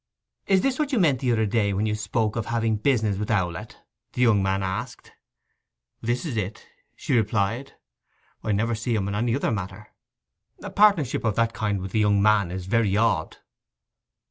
[0.47, 3.29] 'Is this what you meant the other day when you spoke of having business with
[3.29, 3.77] Owlett?'
[4.13, 5.11] the young man asked.
[6.01, 7.73] 'This is it,' she replied.
[8.43, 9.93] 'I never see him on any other matter.'
[10.63, 13.37] 'A partnership of that kind with a young man is very odd.